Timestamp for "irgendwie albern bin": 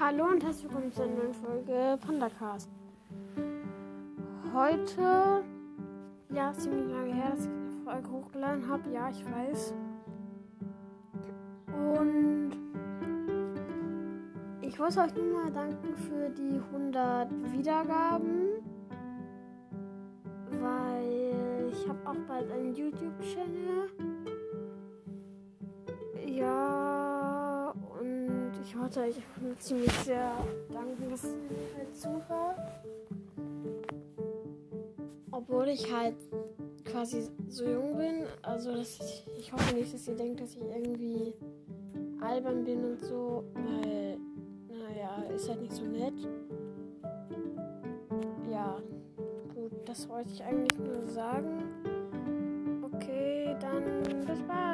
40.62-42.84